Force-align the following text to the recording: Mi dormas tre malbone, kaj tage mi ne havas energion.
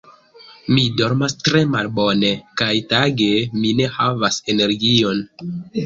Mi 0.75 0.85
dormas 1.01 1.35
tre 1.49 1.61
malbone, 1.75 2.33
kaj 2.63 2.71
tage 2.95 3.31
mi 3.61 3.79
ne 3.83 3.93
havas 4.01 4.45
energion. 4.57 5.27